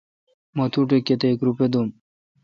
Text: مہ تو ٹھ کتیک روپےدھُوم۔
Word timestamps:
مہ 0.55 0.65
تو 0.73 0.79
ٹھ 0.89 0.95
کتیک 1.07 1.37
روپےدھُوم۔ 1.47 1.87